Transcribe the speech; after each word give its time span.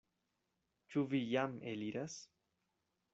Ĉu 0.93 1.03
vi 1.11 1.21
jam 1.33 1.53
eliras? 1.75 2.17